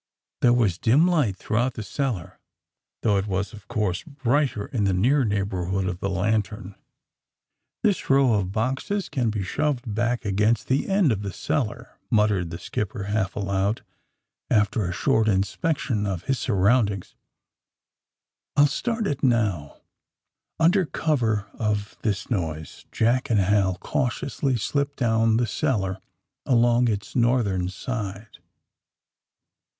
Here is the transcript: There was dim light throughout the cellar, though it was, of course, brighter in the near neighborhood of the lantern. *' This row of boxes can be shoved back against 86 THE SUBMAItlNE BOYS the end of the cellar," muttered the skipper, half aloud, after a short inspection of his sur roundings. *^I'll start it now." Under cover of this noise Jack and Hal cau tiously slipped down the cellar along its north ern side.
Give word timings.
There 0.41 0.51
was 0.51 0.79
dim 0.79 1.05
light 1.05 1.35
throughout 1.37 1.75
the 1.75 1.83
cellar, 1.83 2.39
though 3.03 3.17
it 3.17 3.27
was, 3.27 3.53
of 3.53 3.67
course, 3.67 4.01
brighter 4.03 4.65
in 4.65 4.85
the 4.85 4.95
near 4.95 5.23
neighborhood 5.23 5.85
of 5.87 5.99
the 5.99 6.09
lantern. 6.09 6.73
*' 7.21 7.41
This 7.83 8.09
row 8.09 8.33
of 8.33 8.51
boxes 8.51 9.09
can 9.09 9.29
be 9.29 9.43
shoved 9.43 9.83
back 9.93 10.25
against 10.25 10.65
86 10.65 10.69
THE 10.69 10.73
SUBMAItlNE 10.73 10.79
BOYS 10.79 10.87
the 10.87 10.91
end 10.95 11.11
of 11.11 11.21
the 11.21 11.31
cellar," 11.33 11.97
muttered 12.09 12.49
the 12.49 12.57
skipper, 12.57 13.03
half 13.03 13.35
aloud, 13.35 13.83
after 14.49 14.87
a 14.87 14.91
short 14.91 15.27
inspection 15.27 16.07
of 16.07 16.23
his 16.23 16.39
sur 16.39 16.55
roundings. 16.55 17.13
*^I'll 18.57 18.65
start 18.67 19.05
it 19.05 19.21
now." 19.21 19.81
Under 20.59 20.87
cover 20.87 21.45
of 21.53 21.95
this 22.01 22.27
noise 22.27 22.87
Jack 22.91 23.29
and 23.29 23.39
Hal 23.39 23.77
cau 23.77 24.07
tiously 24.07 24.59
slipped 24.59 24.97
down 24.97 25.37
the 25.37 25.45
cellar 25.45 25.99
along 26.47 26.87
its 26.87 27.15
north 27.15 27.45
ern 27.45 27.69
side. 27.69 28.39